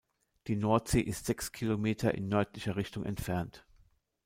[0.47, 3.67] Die Nordsee ist sechs Kilometer in nördlicher Richtung entfernt.